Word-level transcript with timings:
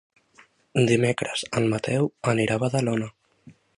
Dimecres 0.91 1.43
en 1.61 1.67
Mateu 1.73 2.09
anirà 2.33 2.57
a 2.57 2.63
Badalona. 2.65 3.11